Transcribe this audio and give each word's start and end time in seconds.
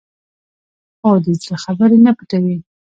خور 0.97 1.17
د 1.25 1.27
زړه 1.41 1.57
خبرې 1.63 1.97
نه 2.05 2.11
پټوي. 2.17 2.57